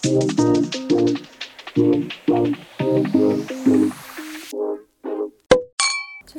[0.00, 0.08] 就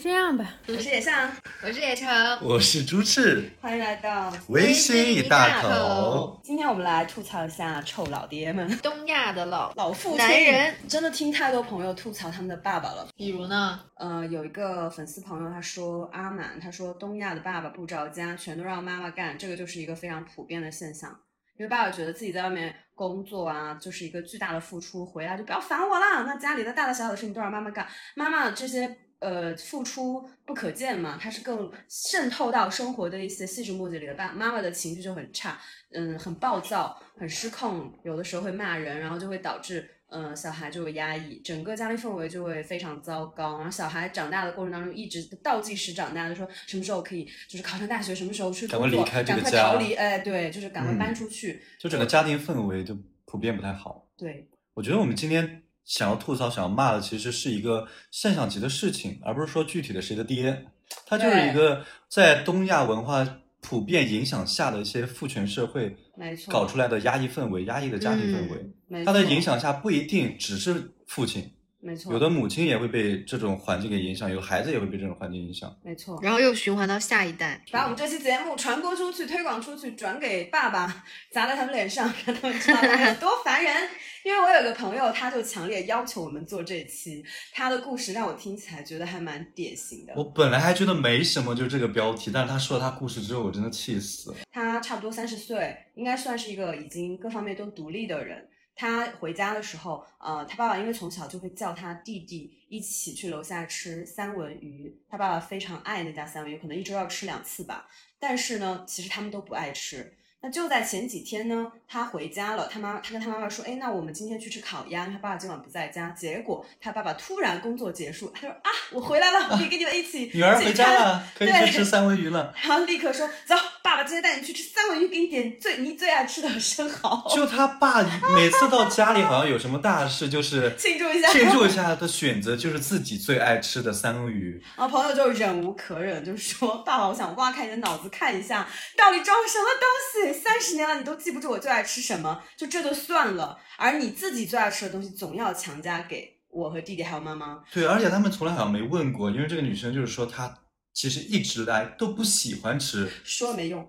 [0.01, 0.53] 这样吧。
[0.67, 1.29] 我是野象，
[1.61, 2.07] 我是野城，
[2.41, 6.39] 我是猪翅，欢迎来到微信一大口。
[6.41, 10.73] 今天我们来吐槽一下臭老爹们、东亚的老老父亲男人。
[10.87, 13.09] 真的听太多朋友吐槽他们的爸爸了。
[13.17, 13.81] 比如呢？
[13.95, 21.19] 呃，有一个粉丝朋友他说阿满，他说东亚的爸爸不着家，全都让妈妈干，这个就是一个非常普遍的现象。
[21.59, 26.23] 因为爸爸觉得自己在外面工作啊，就是一个巨大的付出，回来就不要烦我了。
[26.25, 27.85] 那家里的大大小小的事情都让妈妈干，
[28.15, 34.13] 妈妈这些呃付出不可见嘛，它是更渗透到生活的一些细枝末节里的。
[34.13, 35.59] 爸妈妈的情绪就很差，
[35.91, 39.98] 嗯，很暴躁，很失控，有的时候会骂人，然后就会导致。
[40.11, 43.57] 嗯，小孩就会压抑，整个家庭氛围就会非常糟糕。
[43.57, 51.61] 然后小孩长大的过程当中，一直倒计时长大，就说什么时候可以，就是考上大学，什么时候去工作，赶快离开这赶快个家逃离，哎，对，就是赶快嗯搬出去。
[51.77, 54.07] 就整个家庭氛围就普遍不太好。
[54.17, 60.65] 对，我觉得我们今天想要吐槽、想要骂的，其实是一个现象级的事情，而不是说具体的谁的爹。
[61.05, 68.57] 他就是一个在东亚文化普遍影响下的一些父权社会没错，搞出来的压抑氛围、压抑的家庭氛围。
[68.89, 71.51] 嗯它的影响下不一定只是父亲，
[71.81, 75.73] 没错，有的母亲也会被这种环境给影响，有的孩子也会被这种环境影响。
[75.81, 76.19] 没错。
[76.21, 77.63] 然后又循环到下一代。
[77.71, 83.89] 把我们这期节目传播出去、推广出去，转给爸爸，砸在他们脸上，让他们知道他们有多烦人。
[84.25, 90.13] 因为我有个朋友，他就强烈要求我们做这期，他的故事让我听起来觉得还蛮典型的。
[90.17, 94.37] 我本来还觉得没什么，就这个标题，但是他说了他故事之后，我真的气死了。
[94.51, 98.45] 他差不多三十岁，应该算是一个已经各方面都独立的人。
[98.79, 104.97] 他回家的时候，呃，他爸爸因为从小就会叫他弟弟一起去楼下吃三文鱼。
[105.09, 107.89] 他爸爸非常爱那家三文鱼，可能一周要吃两次吧。
[108.21, 110.15] 但是呢，其实他们都不爱吃。
[110.41, 116.11] 那就在前几天呢，他回家了，他妈他跟他妈妈说，哎，那我们今天去吃烤鸭，因为他爸爸今晚不在家。
[116.11, 122.55] 结果他爸爸突然工作结束，他说啊，我回来了，我可以跟你们一起女儿回家了，可以对去吃三文鱼了。
[122.63, 128.03] 然后立刻说：“走，爸爸今天带你去吃三文鱼，给你点最你最爱吃的生蚝，就他爸
[128.35, 134.61] 每次到家里，好像有什么大事，就是 庆祝一下。”庆祝一下的选择就是自己最爱吃的三文鱼。
[134.75, 138.67] 然后朋友就忍无可忍，就说：“爸爸，我想挖开你的脑子看一下，
[138.97, 140.39] 到底装了什么东西？
[140.39, 142.41] 三十年了，你都记不住我最爱吃什么？
[142.57, 147.59] 就这就算了，而你自己最爱吃的东西，总要强加给我和弟弟还有妈妈。
[147.71, 150.53] 对，而且他们从来好像没问过，因为这个女生就是说她
[150.93, 153.09] 其实一直来都不喜欢吃。
[153.23, 153.87] 说了没用。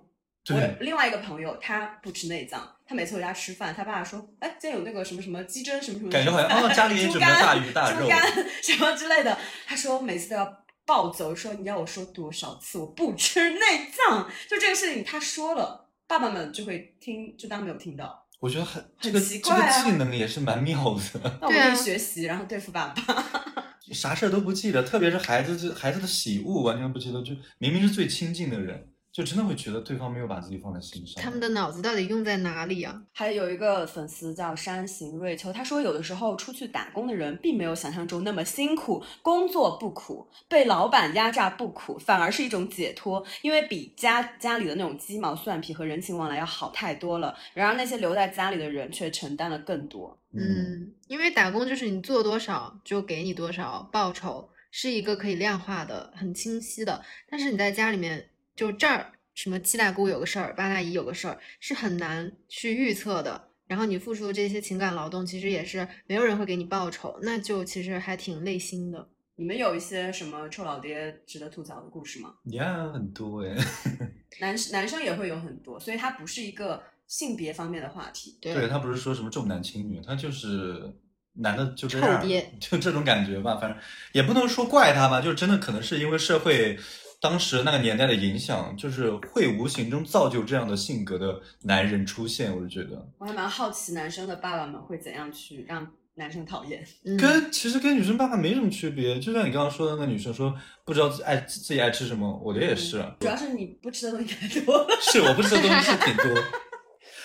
[0.48, 8.20] 我另外一个朋友，他不吃内脏，他每次回家吃饭，他爸爸说：“哎，今天有那个什么什么鸡胗，什么什么，感觉好像哦家里也猪准备大鱼大肉猪肝
[8.62, 9.38] 什么之类的。”
[9.68, 13.60] 他说每次都要暴走，说你要我说多少次我不吃内
[13.92, 18.26] 脏，就这个事情他说了，爸爸们就会听，就当没有听到。
[18.40, 23.69] 我觉得很这很个这个奇怪啊技能也是蛮妙的， 那我可以学习，然后对付爸爸。
[23.92, 31.22] 啥事儿都不记得，特别是孩子这孩子的喜恶完全不记得，就明明是最亲近的人，就真的会觉得对方没有把自己放在心上。
[31.22, 33.02] 他们的脑子到底用在哪里啊？
[33.12, 47.36] 还有一个粉丝叫山行瑞秋，他说有的时候出去打工的人并没有想象中那么辛苦，工作不苦，被老板压榨不苦，反而是一种解脱，因为比家家里的那种鸡毛蒜皮和人情往来要好太多了。
[47.52, 50.16] 然而那些留在家里的人却承担了更多。
[50.32, 57.04] 嗯，因为打工就是你做多少就给你多少报酬，是一个可以量化的、很清晰的。
[57.28, 63.48] 但是你在家里面，就这儿什么七大姑有个事儿，八大姨有个事儿，是很难去预测的。
[63.66, 69.08] 然后你付出的这些情感劳动，其实也是没有人会给你报酬，那就其实还挺累心的。
[69.36, 72.34] 你们有一些什么臭老爹值得吐槽的故事吗？
[72.46, 73.56] 呀，很多哎。
[74.40, 78.36] 男男生也会有很多，所以它不是一个性别方面的话题。
[78.40, 80.92] 对对他不是说什么重男轻女，他就是
[81.34, 83.56] 男的就这样臭爹，就这种感觉吧。
[83.56, 83.80] 反正
[84.12, 86.76] 也不能说怪他吧，就真的可能是因为社会
[87.20, 92.50] 当时那个年代的影响，就是会无形中造就这样的性格的男人出现。
[92.54, 96.82] 我就觉得我还蛮好奇男生的爸爸们会怎样去让男生讨厌。
[97.04, 104.86] 嗯，跟其实跟女生爸爸没什么区别，就像你刚刚说的，那个女生说不知道自爱自己爱吃什么，我觉得也是，啊主要是你不吃的东西太多了。
[105.00, 106.42] 是我不吃的东西是挺多。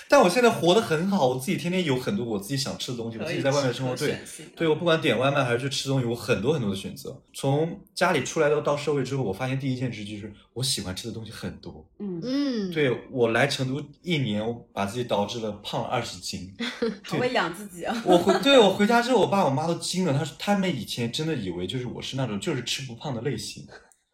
[0.07, 4.19] 但我现在活得很好，我自己天天有很多我自己想吃的东西，我自己在外面生活，对，
[4.55, 7.19] 对我不管点外卖还是去吃东西，我很多很多的选择。
[7.33, 11.85] 从家里出来到到社会之后，我发现第一件事就是我喜欢吃的东西很多。
[11.99, 16.53] 嗯，嗯，对我来成都一年，我把自己导致了胖了二十斤。
[17.03, 18.03] 好会养自己啊。
[18.05, 23.65] 我回 对我回家之后，我爸我妈都惊了，他说他们以前真的以为就是我是那种就是吃不胖的类型。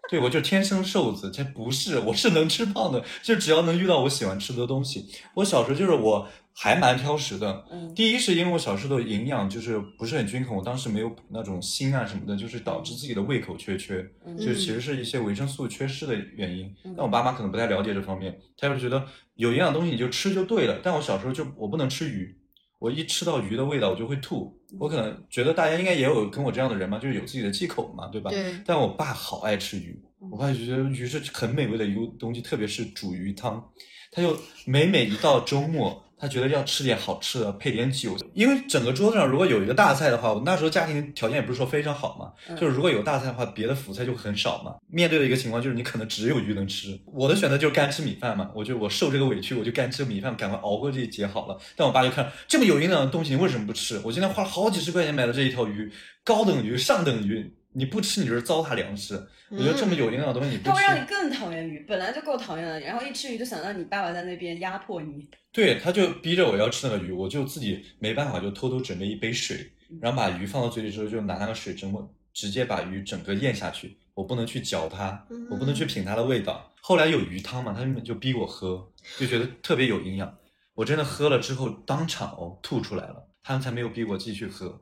[0.09, 5.05] 对，我就天生瘦子，这不是，我是能吃胖的，就只要能遇到我喜欢吃的东西。
[5.35, 7.65] 我小时候就是我还蛮挑食的。
[7.71, 16.65] 嗯第一是因为我小时候的营养就是不是很均衡，我当时没有那种锌啊什么的，就是导致自己的胃口缺缺，嗯就其实是一些维生素缺失的原因。
[16.83, 19.05] 嗯但我爸妈可能不太了解这方面，他就觉得
[19.35, 20.79] 有营养东西你就吃就对了。
[20.83, 22.35] 但我小时候就我不能吃鱼，
[22.81, 24.51] 我一吃到鱼的味道我就会吐。
[24.79, 28.31] 我可能觉得大家应该也有跟我这样的人嘛，就是有自己的忌口嘛，对吧？
[28.31, 30.01] 对，但我爸好爱吃鱼，
[30.31, 33.63] 我爸就觉得鱼是很美味的一个东西，特别是煮鱼汤，
[34.11, 34.35] 他就
[34.65, 44.75] 每每一到周末，他觉得要吃点好吃的，配点酒，因为整个桌子上如果有一个大菜的话，我那时候家庭条件也不是说非常好嘛，嗯就是如果有大菜的话，别的辅菜就很少嘛。
[44.87, 51.57] 面对的一个情况就是你可能只有鱼能吃，我的选择就是干吃米饭嘛，我就我受这个委屈，我就干吃米饭，赶快熬过这一劫好了。
[51.75, 53.99] 但我爸就看这么有营养的东西，你为什么不吃？
[54.03, 55.91] 我今天花了好几十块钱买了这一条鱼，
[56.23, 59.15] 高等鱼、上等鱼，你不吃你就是糟蹋粮食。
[59.49, 65.27] 我觉得这么有营养的东西你不吃它会，让你更讨厌鱼，本来就够讨厌了，然后一吃鱼就想到你爸爸在那边压迫你。
[65.51, 71.93] 对，他就逼着我要吃那个鱼，我就自己没办法，就偷偷准备一杯水，然后把鱼放到嘴里之后，就拿那个水蒸
[72.33, 76.71] 直接把鱼整个咽下去，我不能去嚼它，我不能去品它的味道。
[76.79, 78.89] 后来有鱼汤嘛，他们就逼我喝，
[79.19, 80.37] 就觉得特别有营养。
[80.73, 84.81] 我真的喝了之后，当场哦吐出来了，他们才没有逼我继续喝。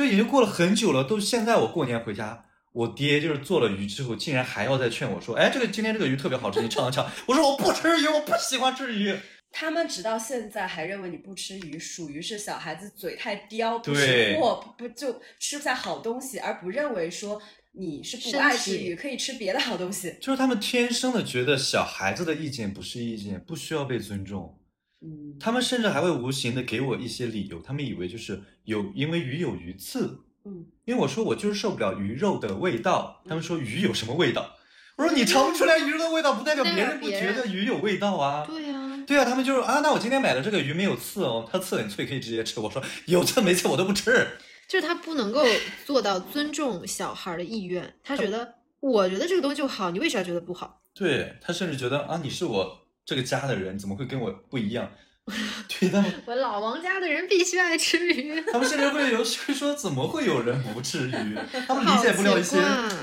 [0.00, 9.14] 就已经过了很久了，都现在我过年回家，我爹就是做了鱼之后，竟然还要再劝我说：“哎，这个今天这个鱼特别好吃，你尝一尝。”我说：“我不吃鱼，我不喜欢吃鱼。”
[9.52, 17.38] 他们直到现在还认为你不吃鱼，属于是小孩子嘴太刁，不对识货，不不就吃不下好东西，而不认为说
[17.72, 20.14] 你是不爱吃鱼，可以吃别的好东西。
[20.18, 24.56] 就是他们天生的觉得小孩子的意见不是意见，不需要被尊重。
[25.02, 34.56] 嗯，他们甚至还会无形的给我一些理由，他们以为就是有因为鱼有鱼刺，嗯，因为我说我就是受不了鱼肉的味道，他们说鱼有什么味道？
[34.96, 38.44] 我说你尝不出来鱼肉的味道，不代表别人不觉得鱼有味道啊。
[38.46, 42.60] 对呀、对啊，他们就是啊，那我今天买的这个鱼没有刺哦，它刺很脆，可以直接吃。
[42.60, 44.28] 我说有刺没刺我都不吃。
[44.68, 45.42] 就是他不能够
[45.84, 50.82] 做到尊重小孩的意愿，他觉得我觉得这个东西就好，你为啥觉得不好？
[50.94, 54.90] 对他甚至觉得啊，你是我这个家的人，怎么会跟我不一样？
[55.68, 58.40] 对他们，我老王家的人必须爱吃鱼。
[58.50, 61.38] 他们甚至会有会说，怎么会有人不吃鱼？
[61.68, 62.56] 他们理解不了一些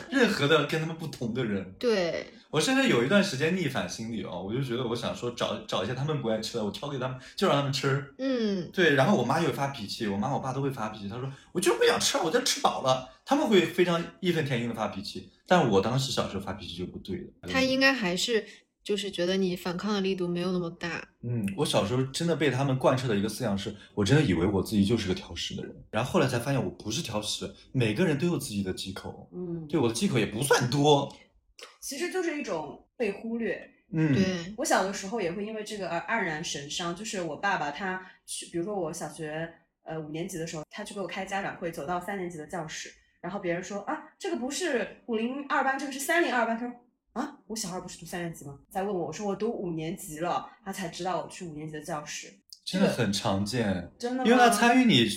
[0.10, 1.74] 任何的跟他们不同的人。
[1.80, 8.14] 对，我甚至有一段时间逆反心理哦，我就觉得我想说找找一些他们不爱吃的，我挑给他们，就让他们吃。
[8.18, 11.08] 嗯，对，然后我妈也会发脾气，我妈我爸都会发脾气。
[11.08, 13.08] 他说我就是不想吃，我就吃饱了。
[13.24, 17.24] 他们会非常义愤填膺的发脾气，但我当时小时候发脾气就不对了。
[17.50, 18.46] 他应该还是
[18.88, 21.06] 就是觉得你反抗的力度没有那么大。
[21.22, 31.14] 嗯，我小时候真的被他们贯彻的一个思想是，我真的以为我自己就是个挑食的人，然后后来才发现我不是挑食，每个人都有自己的忌口，嗯，对我的忌口也不算多。
[31.82, 33.70] 其实就是一种被忽略。
[33.92, 36.96] 嗯，对，我小的时候也会因为这个而黯然神伤。
[36.96, 39.54] 就是我爸爸他去，比如说我小学
[39.84, 42.90] 呃五年级的时候，他去给我开家长会，走到三年级的教室，
[43.20, 46.58] 然后别人说啊，这个不是五零二班，这个是三零二班。
[46.58, 46.74] 他说
[47.18, 48.60] 啊，我小孩不是读三年级吗？
[48.70, 52.32] 再问我，我说我读五年级了，他才知道我去五年级的教室。
[52.64, 54.24] 真的很常见，真的吗？
[54.26, 55.08] 因为他参与你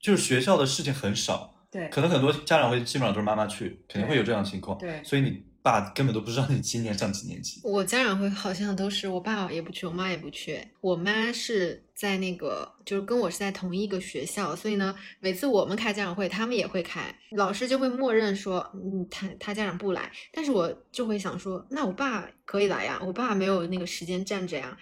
[0.00, 4.78] 就是学校的事情很少，对可能很多家长会基本上都是妈妈去，肯定会有这样的情况。
[4.78, 7.60] 对所以你爸根本都不知道你今年上几年级。
[7.62, 10.60] 我家长会好像都是我爸也不去，我妈也不去。
[10.80, 24.76] 我妈是在那个，就是跟我是在同一个学校，所以呢，每次我们开家长会，他们也会开，老师就会默认说，嗯，他他家长不来，但是我就会想说，那我爸可以来呀，我爸没有那个时间站着呀，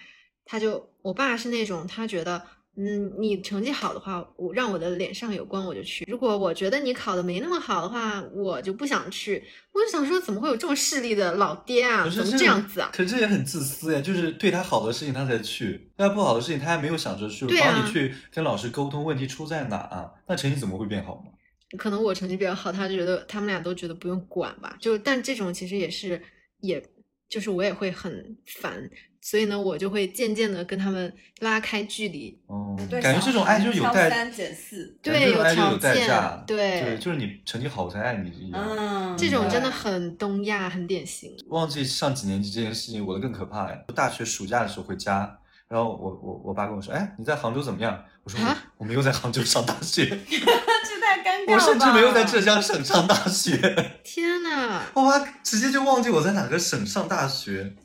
[0.45, 2.41] 他就我爸是那种他觉得。
[2.77, 6.05] 嗯，你成绩好的话，我让我的脸上有光我就去。
[6.07, 9.43] 如果我觉得你考的没那么好的话，我就不想去。
[9.73, 12.07] 我就想说，怎么会有这么势利的老爹啊？
[12.09, 12.89] 怎么这这样子啊？
[12.93, 21.31] 可是这也很自私呀，就是对他好的事情他才去，对他不好的事情他还没有想着去帮你去跟老师沟通问题出在哪、啊，那成绩怎么会变好吗？
[21.77, 24.77] 可能我成绩比较好，他就觉得他们俩都觉得不用管吧。
[24.79, 26.21] 就但这种其实也是，
[26.61, 26.81] 也
[27.29, 28.89] 就是我也会很烦，
[29.21, 32.35] 所以呢，我就会渐渐的跟他们拉开距离。
[32.47, 34.97] 哦、对感觉这种爱就是有代，挑三减四。
[35.01, 38.61] 对有这种爱就有条件代价，对对，就是你成绩好我才爱你一样。
[38.67, 41.31] 嗯，这种真的很东亚，很典型。
[41.49, 43.77] 忘记上几年级这件事情，我的更可怕呀！
[43.95, 45.37] 大学暑假的时候回家，
[45.67, 51.53] 然后我我我爸跟我说：“哎，你在杭州怎么样？”我说我：“啊我没有在杭州上大学， 这太尴尬了。
[51.53, 53.55] 我甚至没有在浙江省上大学。
[54.03, 57.75] 天呐！”我妈直接就忘记我在哪个省上大学。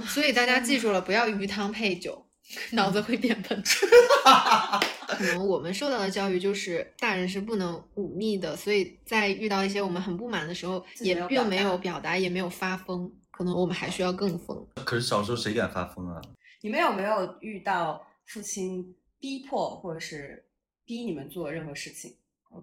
[0.08, 2.26] 所以大家记住了，不要鱼汤配酒，
[2.72, 3.62] 脑子会变笨。
[5.06, 13.12] 可能我们受到的教育就是大人是不能忤逆的，所以在遇到一些我们很不满的时候，也并没有表达也没有发疯。
[13.30, 14.66] 可能我们还需要更疯。
[14.74, 16.20] 可是小时候谁敢发疯啊？
[16.60, 20.44] 你们有没有遇到父亲逼迫或者是
[20.84, 22.14] 逼你们做任何事情，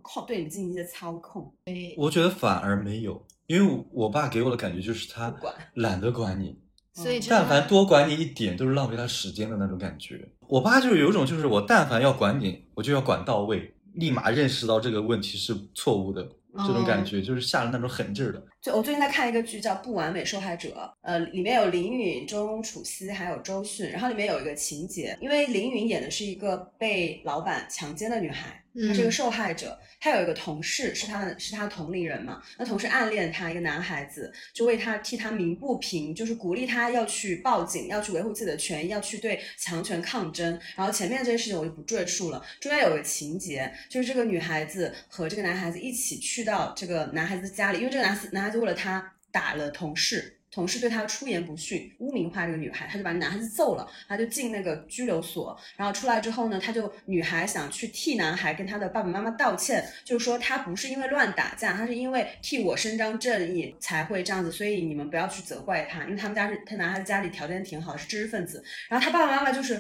[0.02, 1.54] 控对你进行一些操控。
[1.98, 6.58] 我觉得反而没有，因为我爸给我的感觉就是他不管懒得管你，
[7.04, 10.28] 所以但凡多管你一点，都是浪费他时间的那种感觉。
[10.48, 16.28] 我爸就是有一种，就是我但凡要管你，我就要管到位，立马认识到这个问题是错误的，
[16.68, 18.44] 这种感觉就是下了那种狠劲儿的。
[18.62, 20.70] 就我最近在看一个剧叫《不完美受害者》，
[21.02, 40.60] 呃，里面有林允、钟楚曦还有周迅，然后里面有一个情节，因为林允演的是一个被老板强奸的女孩，她是一个受害者，她有一个同事是她的是她同龄人嘛，那同事暗恋她一个男孩子，就为她替她鸣不平，就是鼓励她要去报警，要去维护自己的权益，要去对强权抗争。
[40.76, 48.49] 然后前面这件事情我就不赘述了，中间有个情节，就是这个女孩子和这个男孩子一起去到这个男孩子家里，因为这个男男孩。
[48.50, 69.80] 他就为了他打了同事，同事对他出言不逊，污名化这个女孩，他就把男孩子揍了，他就进那个拘留所，然后出来之后呢，他就女孩想去替男孩跟他的爸爸妈妈道歉，就是说他不是因为乱打架，他是因为替我伸张正义才会这样子，所以你们不要去责怪他，因为他们家是他男孩子家里条件挺好，是知识分子，然后他爸爸妈妈就是。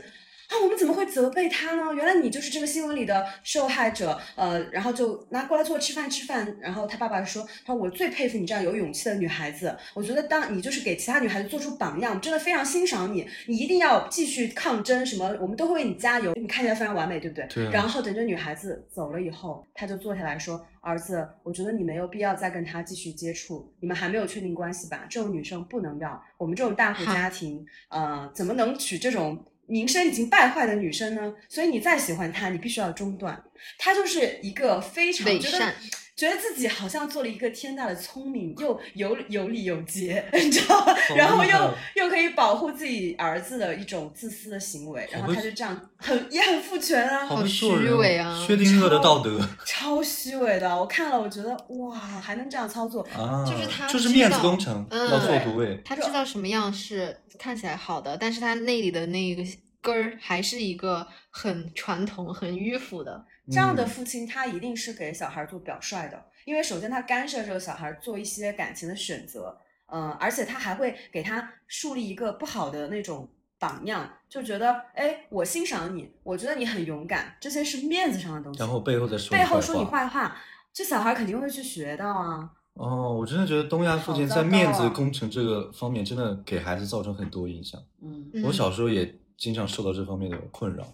[0.49, 1.93] 啊，我们怎么会责备他呢？
[1.93, 6.57] 原来你就是这个新闻里的受害者，呃，然后就拿过来坐吃饭吃饭。
[6.59, 16.33] 然后他爸爸说，他说我最佩服你这样有勇气的女孩子，我觉得当你就是给其他女孩子做出榜样，真的非常欣赏你，你一定要继续抗争，什么我们都会为你加油。
[16.33, 17.45] 你看起来非常完美，对不对？
[17.45, 17.69] 对。
[17.69, 25.05] 然后等这女孩子走了以后，他就坐下来说，儿子，我觉得你没有必要再跟她继续接触，你们还没有确定关系吧？
[25.07, 29.45] 这种女生不能要，我们这种大户家庭，呃，怎么能娶这种？
[29.69, 33.41] 名声已经败坏的女生呢，所以你再喜欢她，你必须要中断。
[33.77, 35.73] 她就是一个非常觉得
[36.19, 40.93] 觉得自己好像做了一个天大的聪明，又有有理有节， 你知道吗？
[41.15, 50.77] 然后又又可以保护自己儿子的一种自私的行为，然后他就这样很也很父权啊，好虚伪啊，薛定谔的道德，超虚伪的。
[50.77, 53.01] 我看了，我觉得哇，还能这样操作，
[53.47, 55.81] 就是他就是面子工程，要做独位。
[55.85, 59.41] 他知道什么样是看起来好的，但是他内里的那个
[59.81, 63.23] 根儿还是一个很传统、很迂腐的。
[63.51, 73.27] 这样的父亲，他一定是给小孩做表率的，因为首先他干涉这个小孩做一些感情的选择，嗯，而且他还会给他树立一个不好的那种
[73.57, 78.59] 榜样，就觉得，哎，我欣赏你，我觉得你很勇敢，这些是面子上的东西。
[78.59, 80.37] 然后背后再说背后说你坏话，
[80.71, 82.49] 这小孩肯定会去学到啊。
[82.73, 87.81] 哦，我真的觉得东亚父亲在面子工程这个方面，真的给孩子造成很多影响。
[88.01, 90.87] 嗯，我小时候也经常受到这方面的困扰。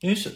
[0.00, 0.32] 因为是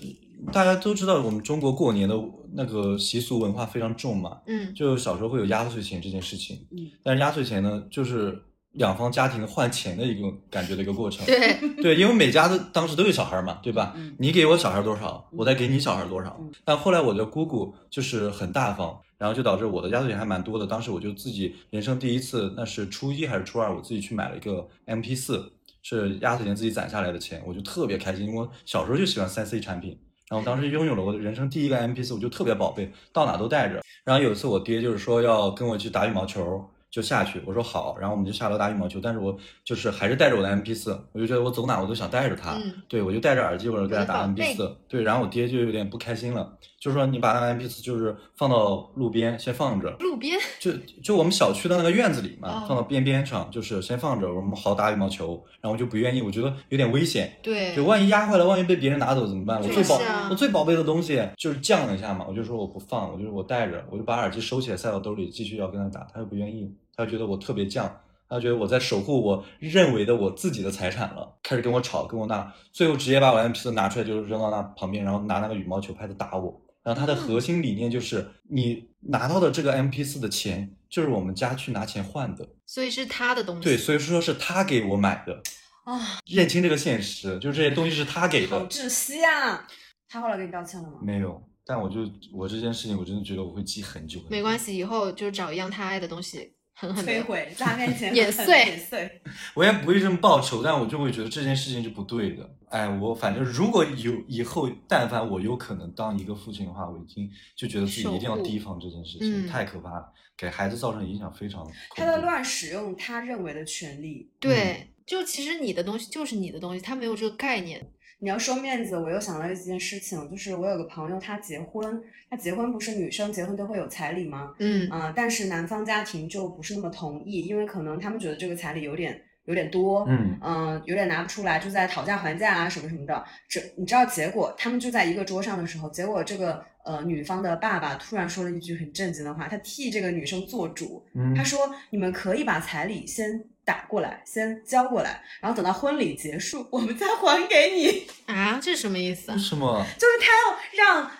[0.52, 2.20] 大家都知道，我们中国过年的
[2.54, 8.42] 那个习俗文化非常重嘛，嗯，就小时候会有压岁钱这件事情，嗯，但是压岁钱呢，就是
[8.72, 13.94] 两方家庭换钱的一个感觉的一个过程，对对，因为每家的当时都有小孩嘛，对吧？
[14.18, 16.40] 你给我小孩多少，我再给你小孩多少。
[16.64, 20.66] 但后来我的姑姑就是很大方，然后就导致我的压岁钱还蛮多的。
[20.66, 25.52] 当时我就自己人生第一次，那是初一还是初二，我自己去买了一个 MP 四。
[25.82, 29.98] 是压岁钱自己攒下来的钱，我就特别开心，因为我小时候就喜欢三 C 产品，
[30.28, 33.82] 然后当时拥有了我的人生第一个 MP 四，我就特别宝贝，到哪都带着。
[34.04, 36.64] 然后有一次我爹就是说要跟我去打羽毛球。
[36.92, 39.34] 就下去，我说好，然后我们就下楼打羽毛球，但是我
[39.64, 59.62] 就是还是带着我的 M P 四，我就觉得我走哪我都想带着它，对我就戴着耳机，我就给他打 M P 四，对，然后我爹就有点不开心了，就是说你把那个 M P 四就是放到路边先放着，路边就就我们小区的那个院子里嘛，放到边边上，就是先放着，我们好打羽毛球，然后我就不愿意，我觉得有点危险，对，就万一压坏了，万一被别人拿走怎么办？
[59.62, 66.74] 我最宝我最宝贝的东西就是降一下嘛，我就说我不放，我就我带着，我就把耳机收起来塞到兜里，继续要跟他打，他又不愿意。
[66.96, 67.88] 他觉得我特别犟，
[68.28, 76.60] 他觉得我在守护我认为的我自己的财产了，开始跟我吵，跟我闹，最后直接把我 M P 四拿出来，就是扔到那旁边，然后拿那个羽毛球拍子打我。
[76.82, 83.62] 然后他的核心理念就是，你拿到的这个 M P 四的钱，就是我们家去拿钱换的，所以是他的东西。
[83.62, 85.40] 对，所以说是他给我买的
[85.84, 88.58] 啊，认清这个现实，就是这些东西是他给的。
[88.58, 89.66] 好窒息啊！
[90.08, 90.98] 他后来给你道歉了吗？
[91.02, 92.00] 没有，但我就
[92.32, 94.20] 我这件事情，我真的觉得我会记很久。
[94.28, 96.54] 没关系，以后就找一样他爱的东西。
[96.78, 99.22] 摧毁，在他面前碾碎，碾碎。
[99.54, 102.48] 我也不会这么报仇，但我就会觉得这件事情是不对的。
[102.68, 111.64] 哎，我反正如果有以后，但凡我有可能当一个父亲的话，我已经就觉得自己一定要提防这件事情，太可怕了，给孩子造成影响非常。
[111.94, 114.30] 他在乱使用他认为的权利。
[114.40, 117.92] 对，就其实你的东西就是你的东西，他没有这个概念。
[118.22, 122.00] 你要说面子，我又想到一件事情，就是我有个朋友，他结婚，
[122.30, 124.54] 他结婚不是女生结婚都会有彩礼吗？
[124.60, 133.24] 嗯啊，但是男方家庭就不是那么同意，因为可能他们觉得这个彩礼有点有点多，嗯嗯、有点拿不出来，就在讨价还价啊什么什么的。
[133.48, 141.58] 这你知道结果，他们就在一个桌上的时候，结果这个呃女方的爸爸突然说了一句很震惊的话，他替这个女生做主，嗯他说
[141.90, 149.40] ：“你们可以把彩礼先打过来，先交过来，然后等到婚礼结束，我们再还给你。”啊，这是什么意思啊为？
[149.40, 149.84] 什么？
[149.98, 151.10] 就是他要让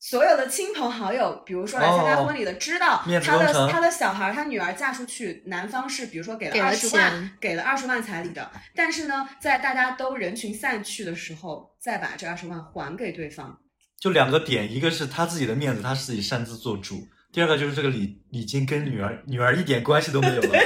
[0.00, 13.56] 所有的亲朋好友，比如说来参加哦婚礼的，知道面子他的程他的小孩，他女儿嫁出去，男方是比如说给给了了二十万钱，给了二十万彩礼的，但是呢，在大家都人群散去的时候，再把这二十万还给对方。
[14.00, 16.96] 就两个点，一个是他自己的面子，他自己擅自做主；
[17.32, 20.58] 第二个就是这个礼礼金跟女儿女儿一点关系都没有了。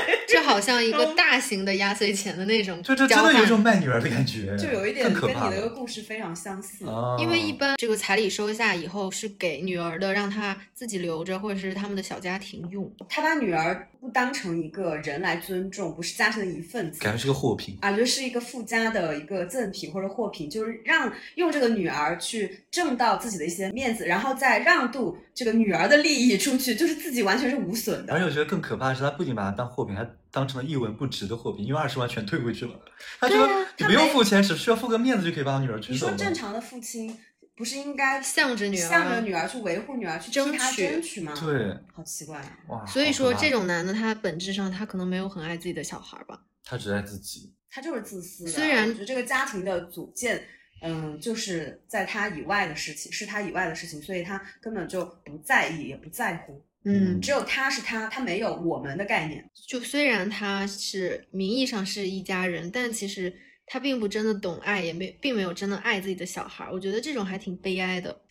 [0.61, 5.77] 这好像一个大型的压岁钱的那种就这真的有一种卖女儿的感觉，就有一点跟你的一个。
[5.77, 6.87] 故事非常相似。
[6.87, 12.91] 啊因为一般这个彩礼收下以后是给女儿的，让她自己留着，或者是他们的小家庭用。
[13.09, 17.77] 他把女儿不当成一个人来尊重，不是家庭的一份子，感觉是个货品。
[17.83, 28.15] 感觉是一个附加的一个赠品或者货品，就是让用这个女儿去挣到自己的一些面子，然后再让渡这个女儿的利益出去，就是自己完全是无损的。
[28.15, 32.73] 而且我觉得更可怕的是，他不仅把它当货品，还当成了一文不值的货品，因为二十万全退回去了。
[33.21, 36.25] 他说、对啊你不用付钱，只需要付个面子就可以把我女儿娶走你说。
[36.25, 37.15] 正常的父亲
[37.55, 42.59] 不是应该向着女儿向着女儿去维护女儿，去争取争取吗？，对，好奇怪啊！
[42.69, 46.41] 哇，所以说，这种男的他本质上他可能没有很爱自己的小孩吧。
[46.65, 47.53] 他只爱自己。
[47.71, 48.51] 他就是自私的。
[48.51, 50.43] 虽然我觉得这个家庭的组建，
[50.83, 56.65] 嗯，就是在他以外的事情，是他以外的事情，所以他根本就不在意，也不在乎。
[56.85, 59.45] 嗯，只有他是他，他没有我们的概念。
[59.67, 63.35] 就虽然他是名义上是一家人，但其实
[63.67, 66.73] 他并不真的懂爱，也没并没有真的爱自己的小孩儿。
[66.73, 68.23] 我觉得这种还挺悲哀的。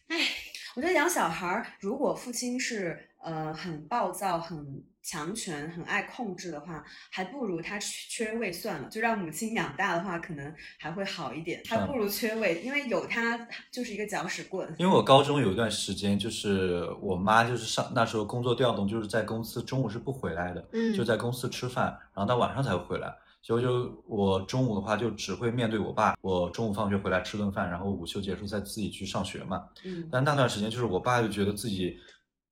[0.76, 11.62] 我觉得养小孩儿，如果父亲是呃很暴躁、很强权、很爱控制的话，还不如他缺缺位算了，就让母亲养大的话，可能还会好一点。
[11.70, 14.68] 还不如缺位，因为有他就是一个搅屎棍。
[14.80, 23.14] 因为我高中有一段时间，就是我妈就是上那时候工作调动，就是在公司中午是不回来的，嗯就在公司吃饭，然后到晚上才会回来。
[23.44, 29.66] 所以就我中午的话就只会面对我爸，我中午放学回来吃顿饭，然后午休结束再自己去上学嘛。
[29.84, 31.96] 嗯，但那段时间就是我爸就觉得自己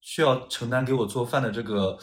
[0.02, 1.98] 需要承担给我做饭的这个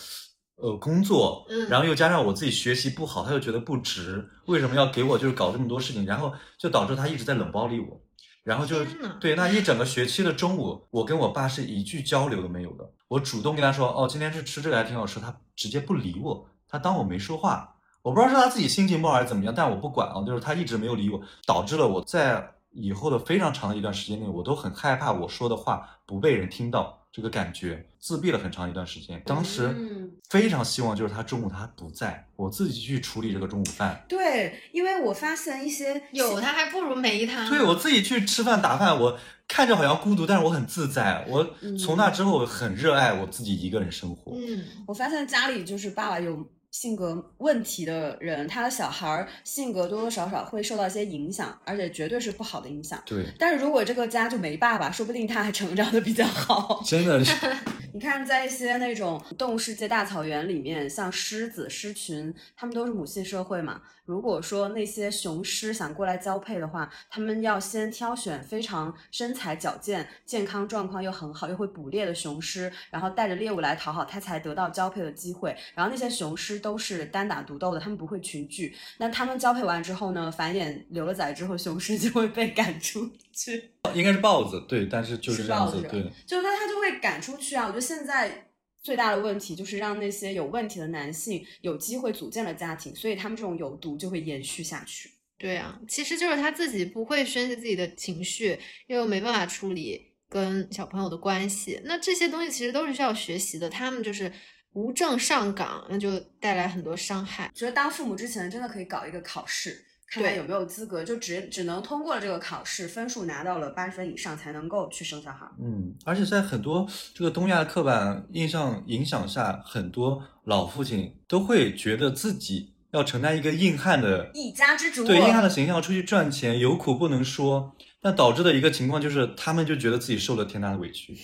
[0.61, 8.01] 呃工作，嗯然后又加上我自己学习不好，他又觉得不值，为什么要给我就是搞这么多事情，然后就导致他一直在冷暴力我。
[8.43, 8.85] 然后就
[9.21, 12.91] 对那一整个学期的中午，我跟我爸是一句交流都没有的。
[13.07, 17.77] 我主动跟他说，哦，今天是吃这个还挺好吃，他直接不理我，他当我没说话。
[18.03, 29.21] 我不知道是他自己心情不好还是怎么样，但我不管啊，就是他一直没有理我，导致了我在以后的非常长的一段时间内，我都很害怕我说的话不被人听到，这个感觉自闭了很长一段时间。
[29.27, 34.05] 当时嗯非常希望就是他中午他不在，我自己去处理这个中午饭。
[34.09, 37.49] 对，因为我发现一些有他还不如没他。
[37.49, 41.27] 对我自己去吃饭打饭，我看着好像孤独，但是我很自在。
[41.29, 44.33] 我嗯从那之后很热爱我自己一个人生活。
[44.37, 53.03] 嗯，我发现家里就是爸爸有性格问题的人，他的小孩儿性格多多少少会受到一些影响，而且绝对是不好的影响。
[53.05, 56.83] 对，但是如果这个家就没爸爸，说不定他还成长的比较好。
[56.87, 57.35] 真的是，
[57.93, 63.83] 你看，在一些那种动物世界大草原里面，像狮子、狮群，他们都是母系社会嘛。
[64.11, 75.57] 如果说那些雄狮想过来交配的话，他们要先挑选非常身材矫健、健康状况又很好、又会捕猎的雄狮，然后带着猎物来讨好，它才得到交配的机会。
[75.77, 78.75] 然后那些雄狮都是单打独斗的，他们不会群聚。
[78.99, 83.71] 那他们交配完之后呢，繁衍留了崽之后，雄狮就会被赶出去。
[83.95, 86.13] 应该是豹子，对，但是就是是这样子，豹子对。
[86.27, 87.67] 就那他就会赶出去啊！
[87.67, 88.50] 我觉得现在
[88.83, 95.11] 最大的问题就是让那些有问题的男性有机会组建了家庭，所以他们这种有毒就会延续下去。
[95.37, 101.81] 对啊，其实就是他自己不会宣泄自己的情绪，又没办法处理跟小朋友的关系。
[101.85, 104.31] 那这些东西其实都是需要学习的，他们就是
[104.75, 107.51] 无证上岗，那就带来很多伤害。
[107.55, 109.83] 觉得当父母之前真的可以搞一个考试，
[110.19, 115.47] 看有没有资格，就只只能通过了这个考试，分数拿到了八十分以上才能够去生小孩。
[115.63, 131.17] 嗯，而且在很多这个东亚的刻板印象影响下，很多老父亲都会觉得自己要承担一个硬汉的一家之主，对硬汉的形象出去赚钱，有苦不能说，那导致的一个情况就是，他们就觉得自己受了天大的委屈，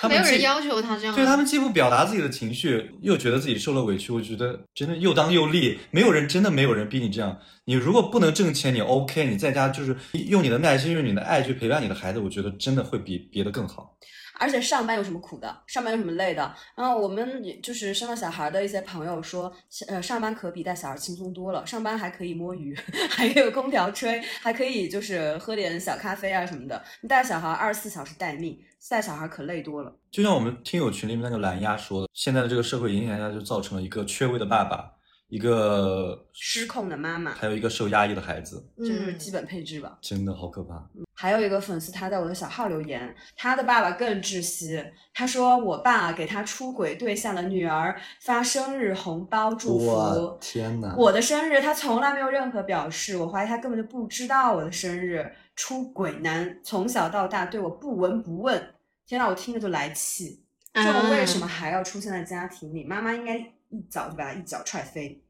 [0.00, 7.36] 他没有人要求他这样啊，对他们既不表达自己的情绪，又觉得自己受了委屈，我觉得真的又当又立，没有人真的没有人逼你这样。
[7.64, 9.96] 你如果不能挣钱，你 OK，你在家就是
[10.28, 13.96] 用你的耐心，用你的爱去陪伴你的孩子，我觉得真的会比别的更好。
[14.38, 15.62] 而且上班有什么苦的？
[15.66, 16.54] 上班有什么累的？
[16.76, 19.52] 然后我们就是生了小孩的一些朋友说，
[19.88, 21.66] 呃，上班可比带小孩轻松多了。
[21.66, 22.74] 上班还可以摸鱼，
[23.10, 26.82] 还有空调吹，还可以就是喝点小咖啡啊什么的。
[27.00, 29.94] 你带小孩二十四小时待命，带小孩可累多了。
[30.10, 34.92] 就像我们听友群里面那个蓝鸭说的，现在的这个社会影响下，就造成了一个缺位的爸爸，
[35.28, 39.98] 一个失控的妈妈，还有一个受压抑的孩子，这就是基本配置吧。
[40.00, 40.88] 真的好可怕。
[41.14, 44.82] 还有一个粉丝，他在我的小号留言，他的爸爸更窒息。
[45.12, 50.94] 他说：“我爸给他出轨对象的女儿发生日红包祝福。”天哪！
[50.96, 55.30] 我的生日他从来没有任何表示，我怀疑他根本就不知道我的生日。
[55.56, 60.44] 出轨男从小到大对我不闻不问，天呐，我听着就来气。
[60.72, 62.84] 这为什么还要出现在家庭里？
[62.84, 65.22] 妈妈应该一脚就把他一脚踹飞。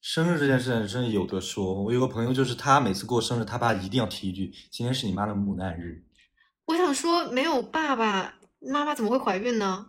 [0.00, 1.82] 生日这件事情真的有的说。
[1.82, 6.04] 我有个朋友，就是他每次过生日，他爸一定要提一句：“今天是你妈的母难日。”
[6.66, 9.86] 我想说，没有爸爸，妈妈怎么会怀孕呢？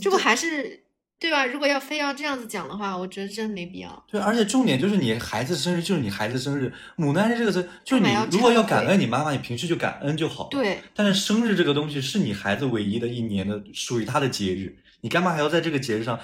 [0.00, 0.84] 这不还是
[1.18, 1.44] 对吧？
[1.46, 4.04] 如果要非要这样子讲的话，我觉得真没必要。
[4.08, 10.48] 对，而且重点就是你孩子生日就是你孩子生日，母难日这个词就是你如果要感恩你妈妈，你平时就感恩就好。
[10.50, 10.82] 对。
[10.94, 16.18] 但是生日这个东西是你孩子唯一的一年的属于他的节日，你干嘛还要在这个节日上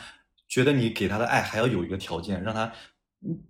[0.49, 2.73] 觉得你给他的爱还要有一个条件，让他？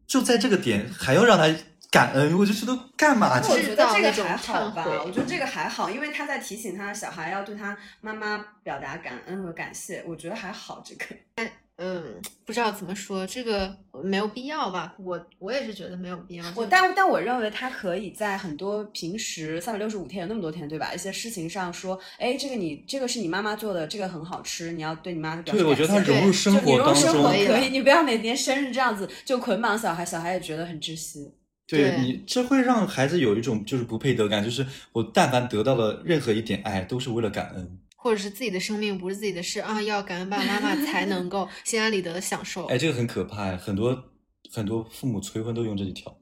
[0.07, 1.45] 就在这个点还要让他
[1.91, 3.39] 感恩，我就觉得干嘛？
[3.39, 11.05] 我觉得这个还好吧，我觉得这个还好，因为他在提醒他的小孩要对他妈妈表达感恩和感谢，我觉得还好这个。
[11.79, 14.95] 嗯， 不知道怎么说，这个没有必要吧？
[14.99, 16.45] 我我也是觉得没有必要。
[16.57, 20.93] 我但但我认为他可以在很多平时三百六十五天有那么多天，对吧？
[20.93, 31.33] 一些事情上说，哎，这个你这个是你妈妈做的，这个很好吃，你要对你妈表示对，我觉得他融入生活当中可以，你不要每天生日这样子就捆绑小孩，小孩也觉得很窒息。
[31.69, 37.79] 对你，这会让孩子有一种就是不配得感，就是我但凡得到了任何一点爱，都是为了感恩。
[38.01, 42.67] 或者是自己的生命不是自己的事啊，要感恩爸爸妈妈 才能够心安理得的享受。
[42.67, 44.05] 哎，这个很可怕，很多
[44.53, 46.17] 很多父母催婚都用这一条。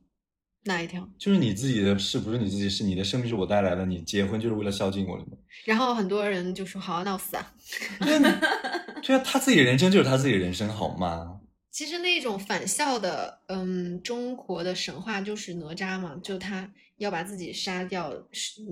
[0.64, 1.06] 哪一条？
[1.18, 5.32] 就是你自己的事不是你自己事，你的生命是我带来的，你结婚就是为了孝敬我的吗？
[5.66, 7.54] 然后很多人就说：“好那我死啊！”
[8.00, 11.40] 对啊，他自己的人生就是他自己的人生，好吗？
[11.70, 16.72] 其实那种返校的，嗯，中国的神话就是哪吒嘛，就他。
[16.98, 18.12] 要把自己杀掉，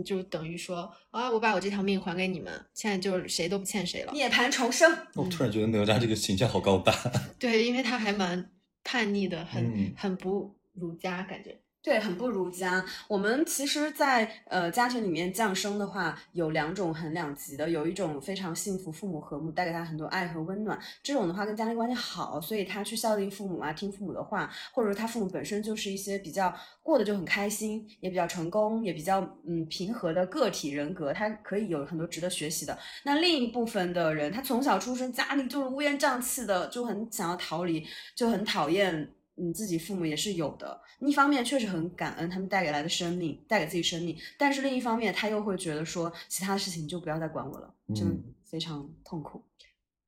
[0.05, 4.13] 就等于说啊，我把我这条命还给你们，现在就是谁都不欠谁了。
[4.13, 4.91] 涅槃重生。
[5.15, 6.95] 我突然觉得哪吒这个形象好高大。
[7.39, 8.51] 对，因为他还蛮
[8.83, 11.61] 叛逆的，很很不儒家感觉。
[11.85, 12.83] 对，很不儒家。
[13.07, 20.81] 我们其实，在呃家庭里面降生的话，有两种很两极的，有一种非常幸福，父母和睦，带给他很多爱和温暖。
[21.03, 26.51] 这种的话跟家庭关系好，所以他去孝敬父母啊，听父母的话，或者说他父母本身就是一些比较
[26.83, 32.79] 过得就很开心，也比较成功，也比较嗯平和的个体人格，他可以有很多值得学习的。
[33.03, 39.11] 那另一部分的人，他从小出生家里就是乌烟瘴气的，就很想要逃离，就很讨厌。
[39.37, 49.43] 你自己父母也是有的，一方面确实很感恩他们带给来的生命，带给自己生命，但是另一方面他又会觉得说，其他的事情就不要再管我了，真的非常痛苦。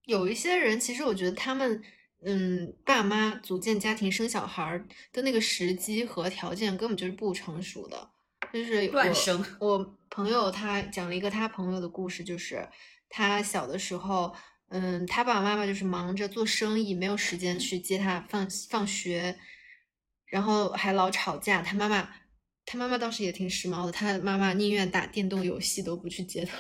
[0.05, 1.83] 有一些人，其实我觉得他们，
[2.23, 4.81] 嗯，爸妈组建家庭生小孩
[5.13, 8.11] 的那个时机和条件根本就是不成熟的，
[8.53, 9.45] 就是乱生。
[9.59, 12.69] 我朋友他讲了一个他朋友的故事，就是
[13.09, 14.33] 他小的时候。
[14.69, 19.37] 嗯，他爸爸妈妈就是忙着做生意，没有时间去接他放放学，
[20.27, 21.63] 然后还老吵架。
[21.63, 22.09] 他妈妈，
[22.65, 26.57] 他妈妈倒是也挺时髦的，他妈妈宁愿打电动游戏都不去接他。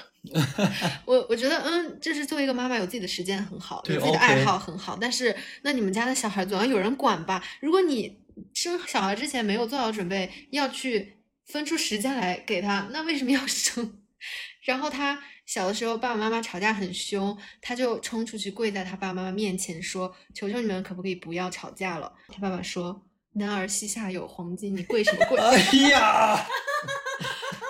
[1.04, 4.96] 我我觉得，嗯，就是作为一个妈妈，有自己的时间很好，有自己的爱好很好。
[5.00, 7.42] 但是，那你们家的小孩总要有人管吧？
[7.60, 8.20] 如果你
[8.54, 11.16] 生小孩之前没有做好准备，要去
[11.46, 14.00] 分出时间来给他，那为什么要生？
[14.64, 15.20] 然后他。
[15.46, 23.00] 小的时候，爸爸妈妈吵架很凶，他就冲出去跪在他爸爸妈妈面前说：“求求你们，可不可以不要吵架了？”他爸爸说
[23.35, 25.56] ：“男儿膝下有黄金，你跪什么跪？”哎
[25.90, 26.35] 呀，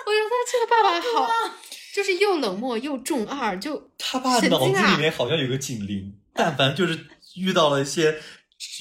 [0.05, 1.55] 我觉得这个爸爸好，
[1.93, 8.19] 就是又冷漠又重二，就他爸脑子里面好像有个警铃，但凡就是遇到了一些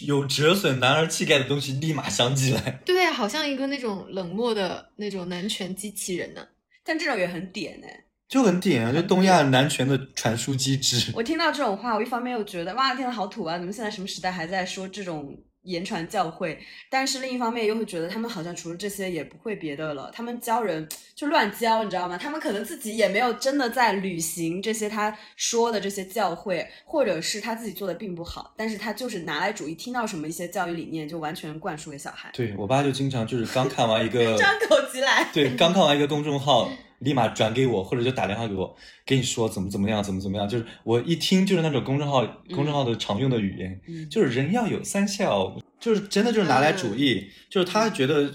[0.06, 2.80] 有折损男儿气概的东西，立马想起来。
[2.86, 6.48] 对，好像一个那种冷漠的那种男权机器人呢。
[6.82, 8.04] 但这种也很点哎。
[8.28, 11.12] 就很点啊，就东亚男权的传输机制。
[11.16, 13.56] 我听到这种话，我一方面又觉得哇，天呐，好土啊！
[13.58, 15.36] 你们现在什么时代还在说这种？
[15.66, 16.56] 言传教诲，
[16.88, 20.08] 但是另一方面又会觉得他们好像除了这些也不会别的了。
[20.14, 22.16] 他们教人就乱教，你知道吗？
[22.16, 32.30] 他们可能自己也没有真的在履行这些他说的这些教诲，或者是他自己做的并不好，但是他就是拿来主义，听到什么一些教育理念就完全灌输给小孩。
[32.32, 40.48] 对我爸就经常就是刚看完一个张口即来，对，刚看完一个公众号，立马转给我，或者就打电话给我，跟你说怎么怎么样，怎么怎么样。
[40.48, 48.32] 就是我一听就是那种公众号公众号的常用的语言，就是人要有三笑，就是真的就是拿来主义，就是他觉得。